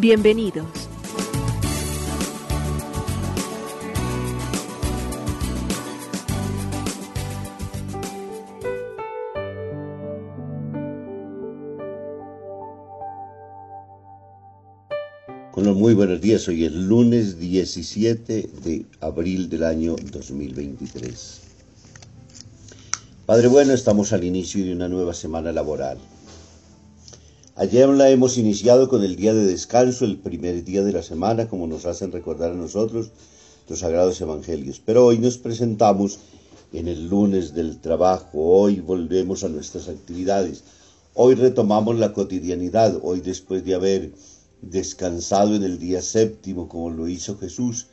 [0.00, 0.64] Bienvenidos.
[15.52, 16.46] Bueno, muy buenos días.
[16.46, 21.40] Hoy es lunes 17 de abril del año 2023.
[23.26, 25.98] Padre bueno, estamos al inicio de una nueva semana laboral.
[27.60, 31.48] Ayer la hemos iniciado con el día de descanso, el primer día de la semana,
[31.48, 33.10] como nos hacen recordar a nosotros
[33.68, 34.80] los sagrados evangelios.
[34.84, 36.20] Pero hoy nos presentamos
[36.72, 40.62] en el lunes del trabajo, hoy volvemos a nuestras actividades,
[41.14, 44.12] hoy retomamos la cotidianidad, hoy después de haber
[44.62, 47.88] descansado en el día séptimo, como lo hizo Jesús,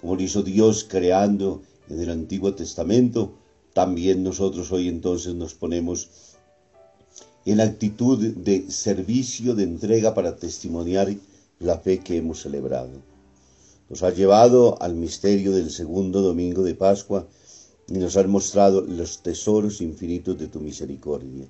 [0.00, 3.32] como lo hizo Dios creando en el Antiguo Testamento,
[3.72, 6.08] también nosotros hoy entonces nos ponemos
[7.44, 11.14] en actitud de servicio, de entrega para testimoniar
[11.60, 12.90] la fe que hemos celebrado.
[13.88, 17.26] Nos ha llevado al misterio del segundo domingo de Pascua
[17.88, 21.46] y nos ha mostrado los tesoros infinitos de tu misericordia.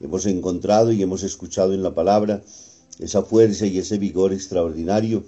[0.00, 2.42] Hemos encontrado y hemos escuchado en la palabra
[2.98, 5.24] esa fuerza y ese vigor extraordinario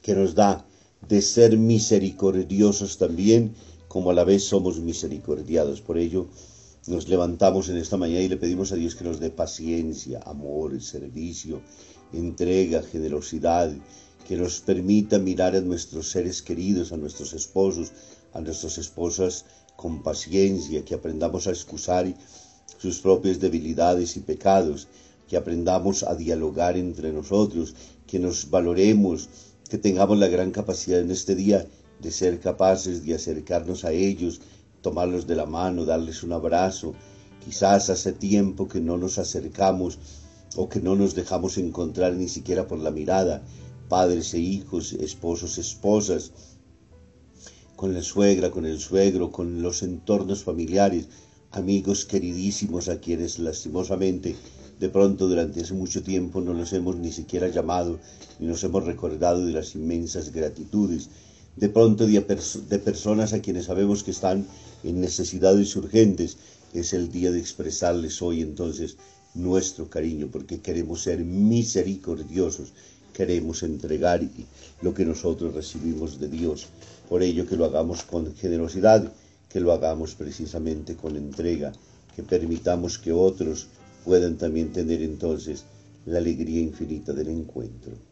[0.00, 0.64] que nos da
[1.08, 3.54] de ser misericordiosos también,
[3.88, 5.80] como a la vez somos misericordiados.
[5.80, 6.28] Por ello,
[6.86, 10.80] nos levantamos en esta mañana y le pedimos a Dios que nos dé paciencia, amor,
[10.82, 11.62] servicio,
[12.12, 13.72] entrega, generosidad,
[14.26, 17.92] que nos permita mirar a nuestros seres queridos, a nuestros esposos,
[18.32, 19.44] a nuestras esposas
[19.76, 22.12] con paciencia, que aprendamos a excusar
[22.78, 24.88] sus propias debilidades y pecados,
[25.28, 27.74] que aprendamos a dialogar entre nosotros,
[28.06, 29.28] que nos valoremos,
[29.70, 31.66] que tengamos la gran capacidad en este día
[32.00, 34.40] de ser capaces de acercarnos a ellos,
[34.82, 36.94] tomarlos de la mano, darles un abrazo.
[37.44, 39.98] Quizás hace tiempo que no nos acercamos
[40.56, 43.42] o que no nos dejamos encontrar ni siquiera por la mirada,
[43.88, 46.32] padres e hijos, esposos, esposas,
[47.76, 51.08] con la suegra, con el suegro, con los entornos familiares,
[51.50, 54.36] amigos queridísimos a quienes lastimosamente
[54.82, 58.00] de pronto durante hace mucho tiempo no nos hemos ni siquiera llamado
[58.40, 61.08] ni nos hemos recordado de las inmensas gratitudes.
[61.56, 62.20] De pronto de,
[62.68, 64.46] de personas a quienes sabemos que están
[64.84, 66.36] en necesidades urgentes.
[66.72, 68.96] Es el día de expresarles hoy entonces
[69.34, 72.72] nuestro cariño porque queremos ser misericordiosos,
[73.12, 74.26] queremos entregar
[74.80, 76.66] lo que nosotros recibimos de Dios.
[77.08, 79.12] Por ello que lo hagamos con generosidad,
[79.48, 81.72] que lo hagamos precisamente con entrega,
[82.16, 83.66] que permitamos que otros
[84.04, 85.64] puedan también tener entonces
[86.06, 88.11] la alegría infinita del encuentro.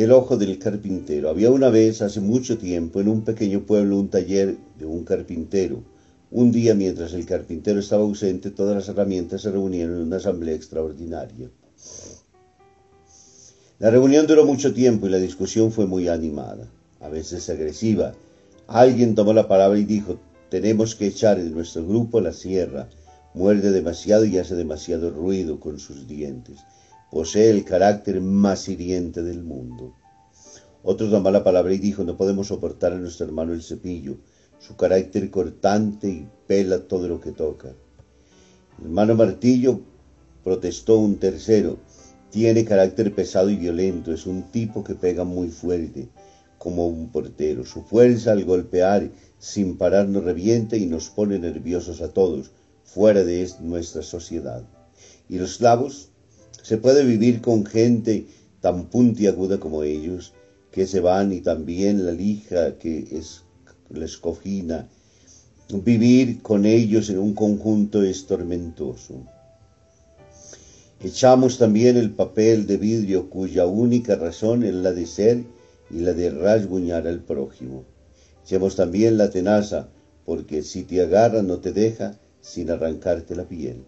[0.00, 1.28] El ojo del carpintero.
[1.28, 5.82] Había una vez, hace mucho tiempo, en un pequeño pueblo, un taller de un carpintero.
[6.30, 10.54] Un día, mientras el carpintero estaba ausente, todas las herramientas se reunieron en una asamblea
[10.54, 11.50] extraordinaria.
[13.78, 16.66] La reunión duró mucho tiempo y la discusión fue muy animada,
[17.00, 18.14] a veces agresiva.
[18.68, 20.18] Alguien tomó la palabra y dijo,
[20.48, 22.88] tenemos que echar de nuestro grupo la sierra,
[23.34, 26.60] muerde demasiado y hace demasiado ruido con sus dientes.
[27.10, 29.94] Posee el carácter más hiriente del mundo.
[30.82, 34.18] Otro tomó la palabra y dijo, no podemos soportar a nuestro hermano el cepillo,
[34.58, 37.74] su carácter cortante y pela todo lo que toca.
[38.80, 39.80] Hermano Martillo
[40.44, 41.78] protestó un tercero,
[42.30, 46.08] tiene carácter pesado y violento, es un tipo que pega muy fuerte,
[46.58, 47.64] como un portero.
[47.64, 52.52] Su fuerza al golpear sin parar nos revienta y nos pone nerviosos a todos,
[52.84, 54.62] fuera de nuestra sociedad.
[55.28, 56.09] Y los clavos,
[56.62, 58.26] se puede vivir con gente
[58.60, 60.34] tan puntiaguda como ellos,
[60.70, 63.42] que se van y también la lija que es
[63.88, 64.88] la escogina.
[65.72, 69.22] Vivir con ellos en un conjunto es tormentoso.
[71.02, 75.44] Echamos también el papel de vidrio cuya única razón es la de ser
[75.90, 77.84] y la de rasguñar al prójimo.
[78.44, 79.88] Echemos también la tenaza,
[80.26, 83.84] porque si te agarra no te deja sin arrancarte la piel.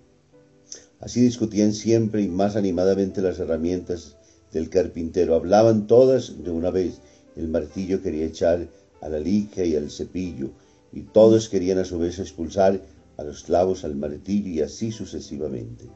[1.02, 4.16] Así discutían siempre y más animadamente las herramientas
[4.52, 5.34] del carpintero.
[5.34, 7.00] Hablaban todas de una vez.
[7.34, 8.68] El martillo quería echar
[9.00, 10.52] a la lija y al cepillo,
[10.92, 12.80] y todos querían a su vez expulsar
[13.16, 15.90] a los clavos al martillo y así sucesivamente.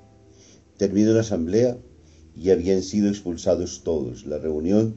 [0.77, 1.79] Terminó la asamblea
[2.35, 4.27] y habían sido expulsados todos.
[4.27, 4.97] La reunión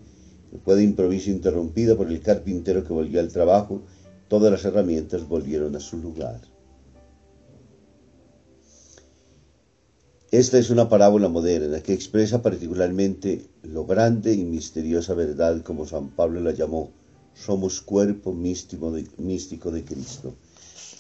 [0.66, 3.84] fue de improviso interrumpida por el carpintero que volvió al trabajo.
[4.28, 6.42] Todas las herramientas volvieron a su lugar.
[10.32, 16.10] Esta es una parábola moderna que expresa particularmente lo grande y misteriosa verdad, como San
[16.10, 16.92] Pablo la llamó,
[17.34, 20.36] somos cuerpo místico de, Cristo.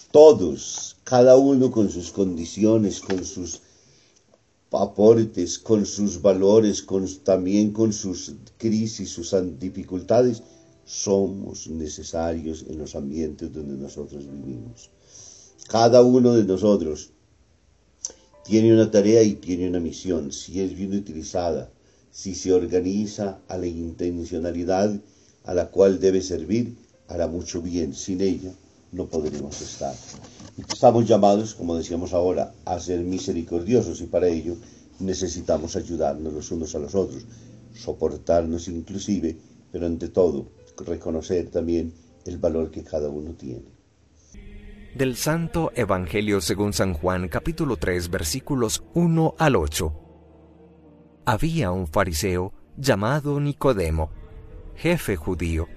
[0.09, 3.61] Todos, cada uno con sus condiciones, con sus
[4.71, 10.41] aportes, con sus valores, con, también con sus crisis, sus dificultades,
[10.85, 14.89] somos necesarios en los ambientes donde nosotros vivimos.
[15.67, 17.11] Cada uno de nosotros
[18.49, 21.69] tiene una tarea y tiene una misión, si es bien utilizada,
[22.09, 24.99] si se organiza a la intencionalidad
[25.43, 26.75] a la cual debe servir,
[27.07, 27.93] hará mucho bien.
[27.93, 28.51] Sin ella
[28.91, 29.93] no podremos estar.
[30.57, 34.55] Estamos llamados, como decíamos ahora, a ser misericordiosos y para ello
[34.99, 37.27] necesitamos ayudarnos los unos a los otros,
[37.75, 39.37] soportarnos inclusive,
[39.71, 40.47] pero ante todo
[40.87, 41.93] reconocer también
[42.25, 43.78] el valor que cada uno tiene
[44.95, 49.93] del Santo Evangelio según San Juan capítulo 3 versículos 1 al 8.
[51.25, 54.09] Había un fariseo llamado Nicodemo,
[54.75, 55.67] jefe judío.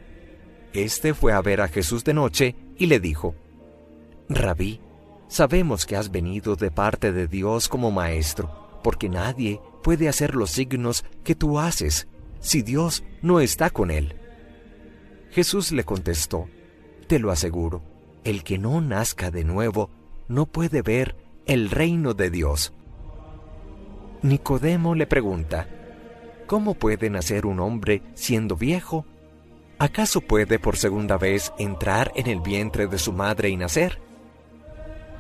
[0.73, 3.35] Este fue a ver a Jesús de noche y le dijo,
[4.29, 4.81] Rabí,
[5.29, 10.51] sabemos que has venido de parte de Dios como maestro, porque nadie puede hacer los
[10.51, 12.09] signos que tú haces
[12.41, 14.17] si Dios no está con él.
[15.31, 16.49] Jesús le contestó,
[17.09, 17.92] Te lo aseguro
[18.25, 19.91] el que no nazca de nuevo
[20.29, 21.17] no puede ver
[21.47, 22.73] el reino de Dios.
[24.23, 25.69] Nicodemo le pregunta,
[26.47, 29.05] ¿cómo puede nacer un hombre siendo viejo?
[29.79, 33.99] ¿Acaso puede por segunda vez entrar en el vientre de su madre y nacer?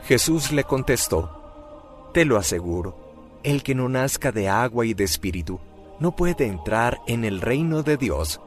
[0.04, 5.58] Jesús le contestó, Te lo aseguro, el que no nazca de agua y de espíritu
[5.98, 8.40] no puede entrar en el reino de Dios.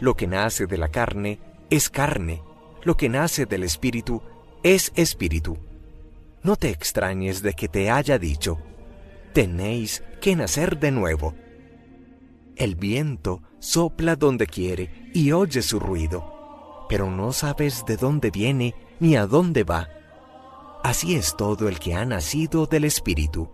[0.00, 1.38] Lo que nace de la carne
[1.70, 2.42] es carne,
[2.84, 4.22] lo que nace del Espíritu
[4.62, 5.56] es Espíritu.
[6.42, 8.58] No te extrañes de que te haya dicho,
[9.32, 11.34] tenéis que nacer de nuevo.
[12.56, 18.74] El viento sopla donde quiere y oye su ruido, pero no sabes de dónde viene
[19.00, 19.88] ni a dónde va.
[20.82, 23.48] Así es todo el que ha nacido del Espíritu.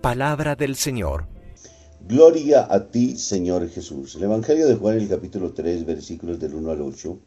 [0.00, 1.28] Palabra del Señor.
[2.00, 4.16] Gloria a ti, Señor Jesús.
[4.16, 7.20] El Evangelio de Juan, el capítulo 3, versículos del 1 al 8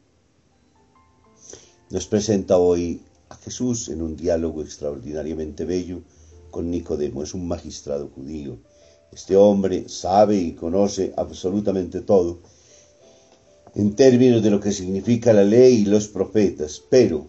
[1.90, 6.02] nos presenta hoy a Jesús en un diálogo extraordinariamente bello
[6.52, 7.24] con Nicodemo.
[7.24, 8.58] Es un magistrado judío.
[9.12, 12.40] Este hombre sabe y conoce absolutamente todo
[13.76, 17.28] en términos de lo que significa la ley y los profetas, pero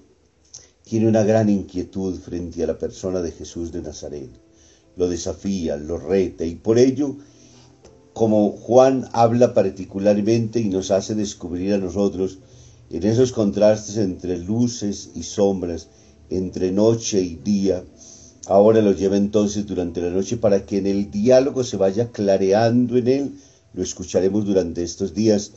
[0.85, 4.31] tiene una gran inquietud frente a la persona de Jesús de Nazaret.
[4.97, 7.17] Lo desafía, lo reta y por ello,
[8.13, 12.39] como Juan habla particularmente y nos hace descubrir a nosotros
[12.91, 15.89] en esos contrastes entre luces y sombras,
[16.31, 17.85] entre noche y día,
[18.47, 22.97] ahora lo lleva entonces durante la noche para que en el diálogo se vaya clareando
[22.97, 23.33] en él,
[23.75, 25.53] lo escucharemos durante estos días,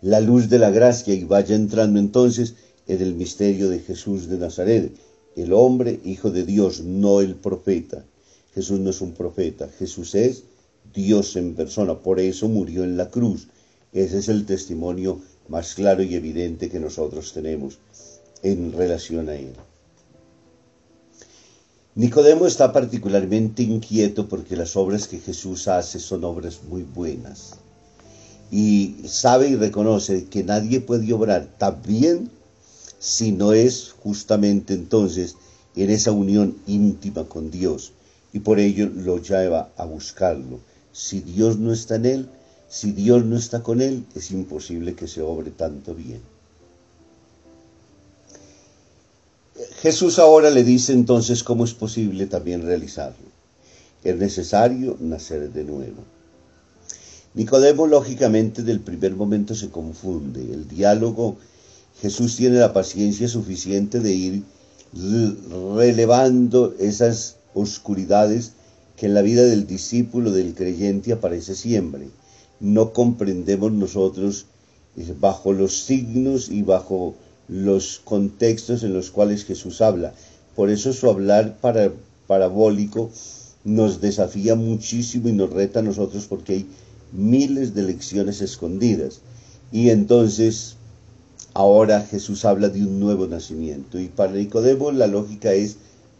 [0.00, 2.54] la luz de la gracia y vaya entrando entonces
[2.86, 4.92] en el misterio de Jesús de Nazaret,
[5.36, 8.04] el hombre, hijo de Dios, no el profeta.
[8.54, 10.44] Jesús no es un profeta, Jesús es
[10.94, 13.48] Dios en persona, por eso murió en la cruz.
[13.92, 17.78] Ese es el testimonio más claro y evidente que nosotros tenemos
[18.42, 19.52] en relación a Él.
[21.94, 27.54] Nicodemo está particularmente inquieto porque las obras que Jesús hace son obras muy buenas.
[28.52, 32.30] Y sabe y reconoce que nadie puede obrar tan bien
[33.00, 35.36] si no es justamente entonces
[35.74, 37.92] en esa unión íntima con Dios.
[38.32, 40.60] Y por ello lo lleva a buscarlo.
[40.92, 42.28] Si Dios no está en él,
[42.68, 46.20] si Dios no está con él, es imposible que se obre tanto bien.
[49.80, 53.26] Jesús ahora le dice entonces cómo es posible también realizarlo.
[54.04, 56.04] Es necesario nacer de nuevo.
[57.34, 60.40] Nicodemo lógicamente del primer momento se confunde.
[60.40, 61.36] El diálogo,
[62.00, 64.42] Jesús tiene la paciencia suficiente de ir
[65.76, 68.52] relevando esas oscuridades
[68.96, 72.08] que en la vida del discípulo, del creyente, aparece siempre.
[72.60, 74.46] No comprendemos nosotros
[74.96, 77.14] eh, bajo los signos y bajo
[77.48, 80.12] los contextos en los cuales Jesús habla.
[80.54, 81.92] Por eso su hablar para,
[82.26, 83.10] parabólico
[83.64, 86.66] nos desafía muchísimo y nos reta a nosotros porque hay
[87.12, 89.20] miles de lecciones escondidas.
[89.72, 90.76] Y entonces
[91.54, 93.98] ahora Jesús habla de un nuevo nacimiento.
[93.98, 95.76] Y para Nicodemo la lógica es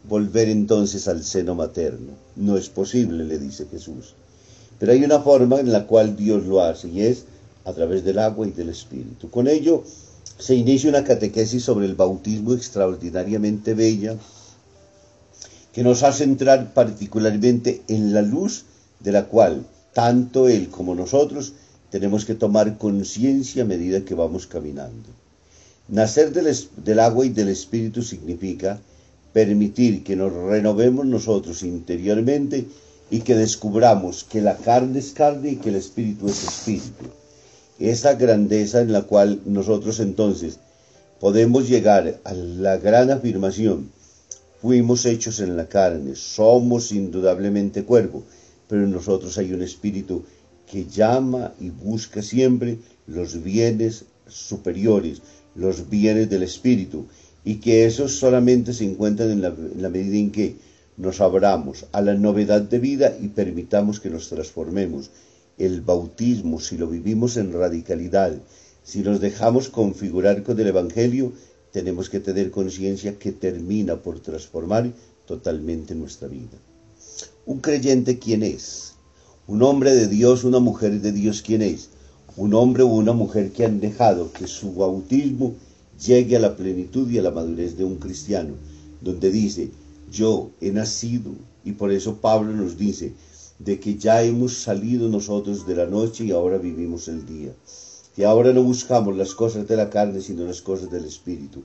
[0.09, 2.13] volver entonces al seno materno.
[2.37, 4.15] No es posible, le dice Jesús.
[4.79, 7.25] Pero hay una forma en la cual Dios lo hace y es
[7.65, 9.31] a través del agua y del Espíritu.
[9.31, 9.85] Con ello
[10.39, 14.17] se inicia una catequesis sobre el bautismo extraordinariamente bella
[15.73, 18.65] que nos hace entrar particularmente en la luz
[19.01, 21.53] de la cual tanto él como nosotros
[21.91, 25.09] tenemos que tomar conciencia a medida que vamos caminando.
[25.89, 26.55] Nacer del,
[26.85, 28.79] del, agua y del espíritu significa
[29.33, 32.67] permitir que nos renovemos nosotros interiormente
[33.11, 37.07] y que descubramos que la carne es carne y que el espíritu es espíritu.
[37.79, 40.59] Esa grandeza en la cual nosotros entonces
[41.21, 43.91] podemos llegar a la gran afirmación,
[44.61, 48.25] fuimos hechos en la carne, somos indudablemente cuerpo,
[48.69, 50.25] pero en nosotros hay un espíritu
[50.71, 55.23] que llama y busca siempre los bienes superiores,
[55.55, 57.07] los bienes del espíritu,
[57.45, 60.57] y que esos solamente se encuentran en la, en la medida en que
[60.99, 65.11] nos abramos a la novedad de vida y permitamos que nos transformemos
[65.57, 68.33] el bautismo, si lo vivimos en radicalidad,
[68.83, 71.33] si nos dejamos configurar con el Evangelio,
[71.73, 74.91] tenemos que tener conciencia que termina por transformar
[75.25, 76.59] totalmente nuestra vida.
[77.47, 78.95] Un creyente, ¿quién es?
[79.47, 81.91] Un hombre de Dios, una mujer de Dios, ¿quién es?
[82.37, 85.55] Un hombre o una mujer que han dejado que su bautismo
[86.05, 88.55] llegue a la plenitud y a la madurez de un cristiano,
[89.01, 89.71] donde dice,
[90.11, 91.33] yo he nacido,
[91.65, 93.15] y por eso Pablo nos dice,
[93.59, 97.53] de que ya hemos salido nosotros de la noche y ahora vivimos el día.
[98.15, 101.65] Que ahora no buscamos las cosas de la carne, sino las cosas del Espíritu.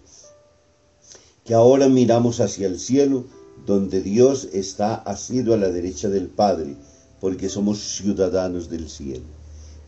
[1.44, 3.26] Que ahora miramos hacia el cielo,
[3.66, 6.76] donde Dios está asido a la derecha del Padre,
[7.20, 9.26] porque somos ciudadanos del cielo.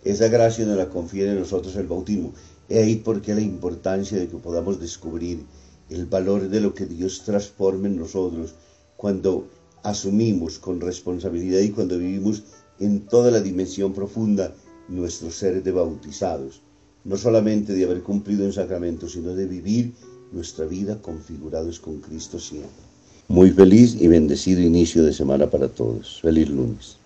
[0.04, 2.34] Esa gracia nos la confiere a nosotros el bautismo.
[2.70, 5.44] Y ahí porque la importancia de que podamos descubrir
[5.90, 8.56] el valor de lo que Dios transforma en nosotros
[8.98, 9.48] cuando
[9.84, 12.44] asumimos con responsabilidad y cuando vivimos
[12.80, 14.54] en toda la dimensión profunda
[14.88, 16.62] nuestro ser de bautizados,
[17.04, 19.94] no solamente de haber cumplido un sacramento, sino de vivir
[20.32, 22.70] nuestra vida configurados con Cristo siempre.
[23.28, 26.20] Muy feliz y bendecido inicio de semana para todos.
[26.22, 26.98] Feliz lunes.